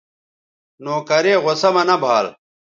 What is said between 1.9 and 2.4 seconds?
بھال